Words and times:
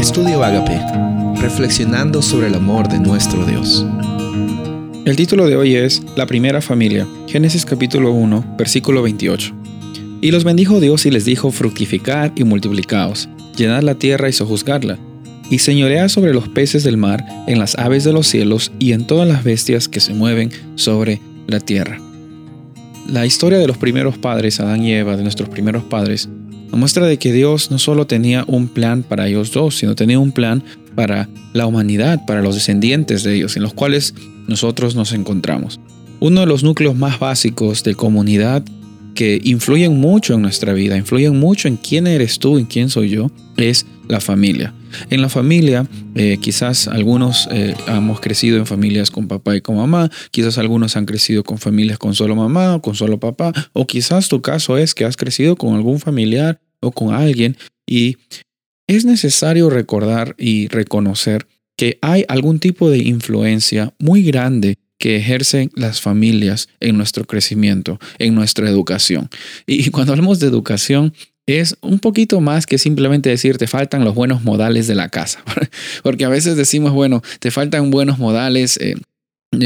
Estudio 0.00 0.42
Agape, 0.42 0.80
reflexionando 1.42 2.22
sobre 2.22 2.46
el 2.46 2.54
amor 2.54 2.88
de 2.88 2.98
nuestro 2.98 3.44
Dios. 3.44 3.84
El 5.04 5.14
título 5.14 5.46
de 5.46 5.56
hoy 5.56 5.74
es 5.74 6.02
La 6.16 6.24
primera 6.24 6.62
familia, 6.62 7.06
Génesis 7.28 7.66
capítulo 7.66 8.10
1, 8.12 8.56
versículo 8.56 9.02
28. 9.02 9.52
Y 10.22 10.30
los 10.30 10.44
bendijo 10.44 10.80
Dios 10.80 11.04
y 11.04 11.10
les 11.10 11.26
dijo, 11.26 11.50
fructificad 11.50 12.32
y 12.34 12.44
multiplicaos, 12.44 13.28
llenad 13.58 13.82
la 13.82 13.94
tierra 13.94 14.30
y 14.30 14.32
sojuzgadla, 14.32 14.98
y 15.50 15.58
señoread 15.58 16.08
sobre 16.08 16.32
los 16.32 16.48
peces 16.48 16.82
del 16.82 16.96
mar, 16.96 17.22
en 17.46 17.58
las 17.58 17.78
aves 17.78 18.02
de 18.02 18.14
los 18.14 18.26
cielos 18.26 18.72
y 18.78 18.92
en 18.92 19.06
todas 19.06 19.28
las 19.28 19.44
bestias 19.44 19.86
que 19.86 20.00
se 20.00 20.14
mueven 20.14 20.50
sobre 20.76 21.20
la 21.46 21.60
tierra. 21.60 22.00
La 23.06 23.26
historia 23.26 23.58
de 23.58 23.66
los 23.66 23.76
primeros 23.76 24.16
padres, 24.16 24.60
Adán 24.60 24.82
y 24.82 24.94
Eva, 24.94 25.18
de 25.18 25.24
nuestros 25.24 25.50
primeros 25.50 25.84
padres, 25.84 26.30
nos 26.70 26.78
muestra 26.78 27.06
de 27.06 27.18
que 27.18 27.32
Dios 27.32 27.70
no 27.70 27.78
solo 27.78 28.06
tenía 28.06 28.44
un 28.46 28.68
plan 28.68 29.02
para 29.02 29.26
ellos 29.26 29.52
dos, 29.52 29.76
sino 29.76 29.94
tenía 29.94 30.18
un 30.18 30.32
plan 30.32 30.62
para 30.94 31.28
la 31.52 31.66
humanidad, 31.66 32.24
para 32.26 32.42
los 32.42 32.54
descendientes 32.54 33.22
de 33.22 33.34
ellos, 33.34 33.56
en 33.56 33.62
los 33.62 33.74
cuales 33.74 34.14
nosotros 34.46 34.94
nos 34.94 35.12
encontramos. 35.12 35.80
Uno 36.20 36.40
de 36.40 36.46
los 36.46 36.62
núcleos 36.62 36.96
más 36.96 37.18
básicos 37.18 37.82
de 37.82 37.94
comunidad 37.94 38.62
que 39.14 39.40
influyen 39.42 39.98
mucho 39.98 40.34
en 40.34 40.42
nuestra 40.42 40.72
vida, 40.72 40.96
influyen 40.96 41.38
mucho 41.38 41.68
en 41.68 41.76
quién 41.76 42.06
eres 42.06 42.38
tú, 42.38 42.58
en 42.58 42.66
quién 42.66 42.88
soy 42.88 43.08
yo, 43.08 43.30
es 43.56 43.86
la 44.08 44.20
familia. 44.20 44.72
En 45.10 45.22
la 45.22 45.28
familia, 45.28 45.86
eh, 46.14 46.38
quizás 46.40 46.88
algunos 46.88 47.48
eh, 47.50 47.74
hemos 47.86 48.20
crecido 48.20 48.58
en 48.58 48.66
familias 48.66 49.10
con 49.10 49.28
papá 49.28 49.56
y 49.56 49.60
con 49.60 49.76
mamá, 49.76 50.10
quizás 50.30 50.58
algunos 50.58 50.96
han 50.96 51.06
crecido 51.06 51.44
con 51.44 51.58
familias 51.58 51.98
con 51.98 52.14
solo 52.14 52.36
mamá 52.36 52.76
o 52.76 52.82
con 52.82 52.94
solo 52.94 53.18
papá, 53.18 53.52
o 53.72 53.86
quizás 53.86 54.28
tu 54.28 54.42
caso 54.42 54.76
es 54.76 54.94
que 54.94 55.04
has 55.04 55.16
crecido 55.16 55.56
con 55.56 55.74
algún 55.74 56.00
familiar 56.00 56.60
o 56.80 56.92
con 56.92 57.14
alguien 57.14 57.56
y 57.86 58.16
es 58.86 59.04
necesario 59.04 59.70
recordar 59.70 60.34
y 60.38 60.68
reconocer 60.68 61.46
que 61.76 61.98
hay 62.02 62.24
algún 62.28 62.58
tipo 62.58 62.90
de 62.90 62.98
influencia 62.98 63.94
muy 63.98 64.22
grande 64.22 64.78
que 64.98 65.16
ejercen 65.16 65.70
las 65.74 66.00
familias 66.00 66.68
en 66.78 66.96
nuestro 66.96 67.24
crecimiento, 67.24 67.98
en 68.18 68.34
nuestra 68.34 68.68
educación. 68.68 69.30
Y 69.66 69.88
cuando 69.90 70.12
hablamos 70.12 70.40
de 70.40 70.46
educación, 70.46 71.14
es 71.58 71.76
un 71.80 71.98
poquito 71.98 72.40
más 72.40 72.66
que 72.66 72.78
simplemente 72.78 73.30
decir 73.30 73.58
te 73.58 73.66
faltan 73.66 74.04
los 74.04 74.14
buenos 74.14 74.42
modales 74.42 74.86
de 74.86 74.94
la 74.94 75.08
casa. 75.08 75.42
Porque 76.02 76.24
a 76.24 76.28
veces 76.28 76.56
decimos, 76.56 76.92
bueno, 76.92 77.22
te 77.38 77.50
faltan 77.50 77.90
buenos 77.90 78.18
modales. 78.18 78.78
Eh, 78.78 78.96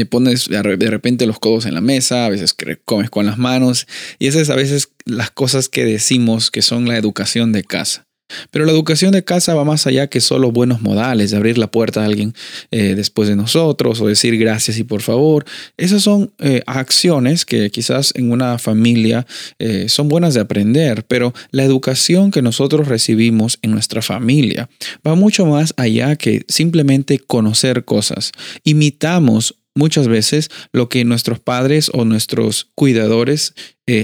pones 0.09 0.49
de 0.49 0.89
repente 0.89 1.27
los 1.27 1.39
codos 1.39 1.65
en 1.65 1.75
la 1.75 1.81
mesa, 1.81 2.25
a 2.25 2.29
veces 2.29 2.55
comes 2.85 3.09
con 3.09 3.25
las 3.25 3.37
manos, 3.37 3.87
y 4.17 4.27
esas 4.27 4.49
a 4.49 4.55
veces 4.55 4.89
las 5.05 5.29
cosas 5.29 5.69
que 5.69 5.85
decimos 5.85 6.49
que 6.49 6.61
son 6.61 6.87
la 6.87 6.97
educación 6.97 7.51
de 7.51 7.63
casa. 7.63 8.05
Pero 8.51 8.65
la 8.65 8.71
educación 8.71 9.11
de 9.11 9.23
casa 9.23 9.53
va 9.53 9.63
más 9.63 9.85
allá 9.85 10.07
que 10.07 10.19
solo 10.19 10.51
buenos 10.51 10.81
modales, 10.81 11.31
de 11.31 11.37
abrir 11.37 11.57
la 11.57 11.69
puerta 11.69 12.01
a 12.01 12.05
alguien 12.05 12.33
eh, 12.71 12.95
después 12.95 13.29
de 13.29 13.35
nosotros 13.35 14.01
o 14.01 14.07
decir 14.07 14.37
gracias 14.37 14.77
y 14.79 14.83
por 14.83 15.01
favor. 15.01 15.45
Esas 15.77 16.01
son 16.01 16.33
eh, 16.39 16.61
acciones 16.65 17.45
que 17.45 17.69
quizás 17.69 18.13
en 18.15 18.31
una 18.31 18.57
familia 18.57 19.27
eh, 19.59 19.87
son 19.89 20.09
buenas 20.09 20.33
de 20.33 20.41
aprender, 20.41 21.05
pero 21.07 21.33
la 21.51 21.63
educación 21.63 22.31
que 22.31 22.41
nosotros 22.41 22.87
recibimos 22.87 23.59
en 23.61 23.71
nuestra 23.71 24.01
familia 24.01 24.69
va 25.05 25.15
mucho 25.15 25.45
más 25.45 25.73
allá 25.77 26.15
que 26.15 26.45
simplemente 26.47 27.19
conocer 27.19 27.85
cosas. 27.85 28.31
Imitamos 28.63 29.55
muchas 29.75 30.07
veces 30.07 30.49
lo 30.71 30.89
que 30.89 31.05
nuestros 31.05 31.39
padres 31.39 31.91
o 31.93 32.05
nuestros 32.05 32.69
cuidadores 32.75 33.53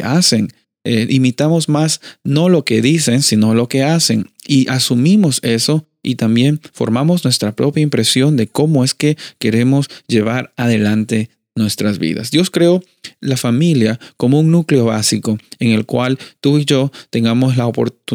hacen 0.04 0.50
eh, 0.84 1.08
imitamos 1.10 1.70
más 1.70 2.02
no 2.24 2.50
lo 2.50 2.66
que 2.66 2.82
dicen, 2.82 3.22
sino 3.22 3.54
lo 3.54 3.68
que 3.68 3.84
hacen. 3.84 4.30
Y 4.48 4.68
asumimos 4.70 5.40
eso 5.44 5.86
y 6.04 6.16
también 6.16 6.60
formamos 6.74 7.24
nuestra 7.24 7.56
propia 7.56 7.84
impresión 7.84 8.38
de 8.38 8.48
cómo 8.48 8.84
es 8.84 8.94
que 8.94 9.18
queremos 9.40 9.88
llevar 10.08 10.54
adelante 10.58 11.30
nuestras 11.56 12.00
vidas. 12.00 12.32
Dios 12.32 12.50
creó 12.50 12.84
la 13.22 13.38
familia 13.38 14.00
como 14.18 14.40
un 14.40 14.52
núcleo 14.52 14.86
básico 14.86 15.38
en 15.60 15.72
el 15.72 15.86
cual 15.86 16.18
tú 16.42 16.58
y 16.58 16.66
yo 16.66 16.92
tengamos 17.10 17.56
la 17.56 17.72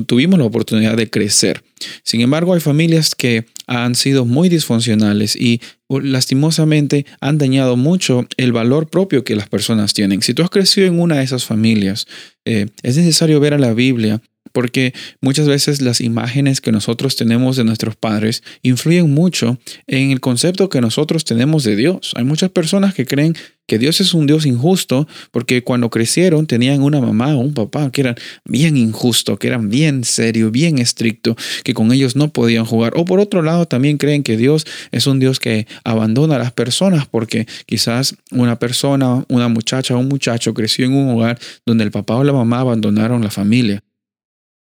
tuvimos 0.06 0.38
la 0.38 0.44
oportunidad 0.44 0.96
de 0.96 1.08
crecer. 1.08 1.62
Sin 2.02 2.20
embargo, 2.20 2.54
hay 2.54 2.60
familias 2.60 3.14
que 3.14 3.46
han 3.66 3.94
sido 3.94 4.24
muy 4.24 4.48
disfuncionales 4.48 5.36
y 5.36 5.60
lastimosamente 5.88 7.06
han 7.20 7.38
dañado 7.38 7.76
mucho 7.76 8.26
el 8.36 8.52
valor 8.52 8.88
propio 8.88 9.24
que 9.24 9.36
las 9.36 9.48
personas 9.48 9.94
tienen. 9.94 10.22
Si 10.22 10.34
tú 10.34 10.42
has 10.42 10.50
crecido 10.50 10.86
en 10.86 11.00
una 11.00 11.16
de 11.16 11.24
esas 11.24 11.44
familias, 11.44 12.06
eh, 12.44 12.66
es 12.82 12.96
necesario 12.96 13.40
ver 13.40 13.54
a 13.54 13.58
la 13.58 13.74
Biblia 13.74 14.20
porque 14.52 14.94
muchas 15.20 15.48
veces 15.48 15.80
las 15.80 16.00
imágenes 16.00 16.60
que 16.60 16.72
nosotros 16.72 17.16
tenemos 17.16 17.56
de 17.56 17.64
nuestros 17.64 17.96
padres 17.96 18.42
influyen 18.62 19.12
mucho 19.12 19.58
en 19.86 20.10
el 20.10 20.20
concepto 20.20 20.68
que 20.68 20.80
nosotros 20.80 21.24
tenemos 21.24 21.64
de 21.64 21.76
Dios. 21.76 22.12
Hay 22.16 22.24
muchas 22.24 22.50
personas 22.50 22.94
que 22.94 23.06
creen 23.06 23.34
que 23.66 23.78
Dios 23.78 24.00
es 24.00 24.14
un 24.14 24.26
Dios 24.26 24.46
injusto 24.46 25.08
porque 25.32 25.62
cuando 25.62 25.90
crecieron 25.90 26.46
tenían 26.46 26.82
una 26.82 27.00
mamá 27.00 27.34
o 27.34 27.40
un 27.40 27.54
papá 27.54 27.90
que 27.90 28.02
eran 28.02 28.14
bien 28.44 28.76
injusto, 28.76 29.38
que 29.38 29.48
eran 29.48 29.68
bien 29.68 30.04
serio, 30.04 30.50
bien 30.50 30.78
estricto, 30.78 31.36
que 31.64 31.74
con 31.74 31.92
ellos 31.92 32.16
no 32.16 32.28
podían 32.32 32.64
jugar. 32.64 32.92
O 32.96 33.04
por 33.04 33.20
otro 33.20 33.42
lado 33.42 33.66
también 33.66 33.98
creen 33.98 34.22
que 34.22 34.36
Dios 34.36 34.66
es 34.92 35.06
un 35.06 35.18
Dios 35.18 35.40
que 35.40 35.66
abandona 35.84 36.36
a 36.36 36.38
las 36.38 36.52
personas 36.52 37.06
porque 37.06 37.46
quizás 37.66 38.16
una 38.30 38.58
persona, 38.58 39.24
una 39.28 39.48
muchacha 39.48 39.96
o 39.96 39.98
un 39.98 40.08
muchacho 40.08 40.54
creció 40.54 40.86
en 40.86 40.94
un 40.94 41.10
hogar 41.10 41.38
donde 41.64 41.84
el 41.84 41.90
papá 41.90 42.16
o 42.16 42.24
la 42.24 42.32
mamá 42.32 42.60
abandonaron 42.60 43.22
la 43.22 43.30
familia 43.30 43.82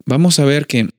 vamos 0.05 0.39
a 0.39 0.45
ver 0.45 0.67
que 0.67 0.89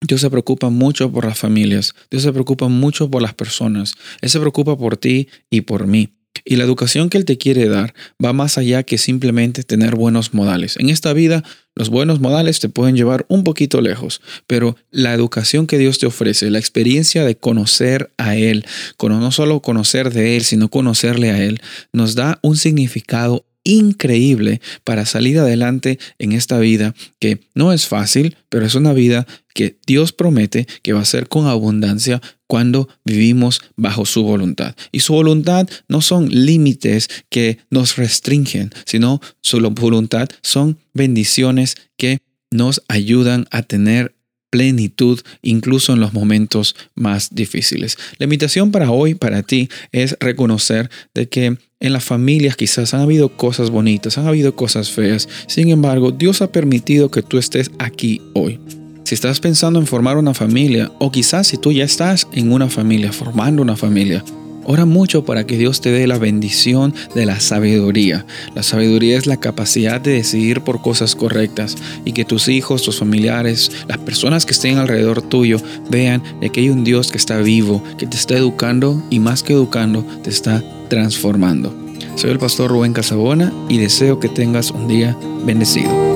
Dios 0.00 0.20
se 0.20 0.30
preocupa 0.30 0.68
mucho 0.68 1.10
por 1.10 1.24
las 1.24 1.38
familias, 1.38 1.94
Dios 2.10 2.22
se 2.22 2.32
preocupa 2.32 2.68
mucho 2.68 3.10
por 3.10 3.22
las 3.22 3.34
personas, 3.34 3.94
Él 4.20 4.30
se 4.30 4.40
preocupa 4.40 4.76
por 4.76 4.96
ti 4.96 5.28
y 5.50 5.62
por 5.62 5.86
mí. 5.86 6.12
Y 6.44 6.56
la 6.56 6.64
educación 6.64 7.08
que 7.08 7.18
Él 7.18 7.24
te 7.24 7.38
quiere 7.38 7.68
dar 7.68 7.94
va 8.24 8.32
más 8.32 8.58
allá 8.58 8.82
que 8.82 8.98
simplemente 8.98 9.62
tener 9.62 9.96
buenos 9.96 10.34
modales. 10.34 10.76
En 10.78 10.90
esta 10.90 11.12
vida, 11.12 11.42
los 11.74 11.88
buenos 11.88 12.20
modales 12.20 12.60
te 12.60 12.68
pueden 12.68 12.94
llevar 12.94 13.26
un 13.28 13.42
poquito 13.42 13.80
lejos, 13.80 14.20
pero 14.46 14.76
la 14.90 15.14
educación 15.14 15.66
que 15.66 15.78
Dios 15.78 15.98
te 15.98 16.06
ofrece, 16.06 16.50
la 16.50 16.58
experiencia 16.58 17.24
de 17.24 17.36
conocer 17.36 18.12
a 18.18 18.36
Él, 18.36 18.64
no 19.00 19.32
solo 19.32 19.60
conocer 19.60 20.12
de 20.12 20.36
Él, 20.36 20.42
sino 20.42 20.68
conocerle 20.68 21.30
a 21.30 21.42
Él, 21.42 21.60
nos 21.92 22.14
da 22.14 22.38
un 22.42 22.56
significado 22.56 23.46
increíble 23.66 24.60
para 24.84 25.04
salir 25.04 25.38
adelante 25.38 25.98
en 26.18 26.32
esta 26.32 26.58
vida 26.58 26.94
que 27.18 27.40
no 27.54 27.72
es 27.72 27.86
fácil, 27.86 28.36
pero 28.48 28.64
es 28.64 28.74
una 28.74 28.92
vida 28.92 29.26
que 29.54 29.78
Dios 29.86 30.12
promete 30.12 30.66
que 30.82 30.92
va 30.92 31.00
a 31.00 31.04
ser 31.04 31.28
con 31.28 31.46
abundancia 31.46 32.22
cuando 32.46 32.88
vivimos 33.04 33.60
bajo 33.76 34.06
su 34.06 34.22
voluntad. 34.22 34.76
Y 34.92 35.00
su 35.00 35.12
voluntad 35.12 35.68
no 35.88 36.00
son 36.00 36.28
límites 36.28 37.08
que 37.28 37.58
nos 37.70 37.96
restringen, 37.96 38.70
sino 38.84 39.20
su 39.40 39.60
voluntad 39.60 40.28
son 40.42 40.78
bendiciones 40.94 41.76
que 41.96 42.18
nos 42.50 42.82
ayudan 42.88 43.46
a 43.50 43.62
tener 43.62 44.15
plenitud 44.50 45.20
incluso 45.42 45.92
en 45.92 46.00
los 46.00 46.12
momentos 46.12 46.76
más 46.94 47.34
difíciles. 47.34 47.98
La 48.18 48.24
invitación 48.24 48.70
para 48.70 48.90
hoy, 48.90 49.14
para 49.14 49.42
ti, 49.42 49.68
es 49.92 50.16
reconocer 50.20 50.90
de 51.14 51.28
que 51.28 51.58
en 51.80 51.92
las 51.92 52.04
familias 52.04 52.56
quizás 52.56 52.94
han 52.94 53.02
habido 53.02 53.36
cosas 53.36 53.70
bonitas, 53.70 54.18
han 54.18 54.26
habido 54.26 54.56
cosas 54.56 54.90
feas. 54.90 55.28
Sin 55.46 55.70
embargo, 55.70 56.10
Dios 56.10 56.42
ha 56.42 56.52
permitido 56.52 57.10
que 57.10 57.22
tú 57.22 57.38
estés 57.38 57.70
aquí 57.78 58.22
hoy. 58.34 58.58
Si 59.04 59.14
estás 59.14 59.38
pensando 59.38 59.78
en 59.78 59.86
formar 59.86 60.16
una 60.16 60.34
familia, 60.34 60.90
o 60.98 61.12
quizás 61.12 61.46
si 61.46 61.58
tú 61.58 61.70
ya 61.70 61.84
estás 61.84 62.26
en 62.32 62.50
una 62.50 62.68
familia, 62.68 63.12
formando 63.12 63.62
una 63.62 63.76
familia, 63.76 64.24
Ora 64.68 64.84
mucho 64.84 65.24
para 65.24 65.46
que 65.46 65.56
Dios 65.56 65.80
te 65.80 65.92
dé 65.92 66.08
la 66.08 66.18
bendición 66.18 66.92
de 67.14 67.24
la 67.24 67.38
sabiduría. 67.38 68.26
La 68.54 68.64
sabiduría 68.64 69.16
es 69.16 69.26
la 69.26 69.36
capacidad 69.36 70.00
de 70.00 70.10
decidir 70.12 70.62
por 70.62 70.82
cosas 70.82 71.14
correctas 71.14 71.76
y 72.04 72.12
que 72.12 72.24
tus 72.24 72.48
hijos, 72.48 72.82
tus 72.82 72.98
familiares, 72.98 73.70
las 73.86 73.98
personas 73.98 74.44
que 74.44 74.52
estén 74.52 74.78
alrededor 74.78 75.22
tuyo 75.22 75.58
vean 75.88 76.22
que 76.52 76.60
hay 76.60 76.70
un 76.70 76.82
Dios 76.82 77.12
que 77.12 77.18
está 77.18 77.38
vivo, 77.38 77.82
que 77.96 78.06
te 78.06 78.16
está 78.16 78.36
educando 78.36 79.02
y 79.08 79.20
más 79.20 79.42
que 79.42 79.52
educando, 79.52 80.04
te 80.24 80.30
está 80.30 80.64
transformando. 80.88 81.72
Soy 82.16 82.30
el 82.30 82.38
pastor 82.38 82.70
Rubén 82.70 82.92
Casabona 82.92 83.52
y 83.68 83.78
deseo 83.78 84.18
que 84.18 84.28
tengas 84.28 84.70
un 84.70 84.88
día 84.88 85.16
bendecido. 85.44 86.15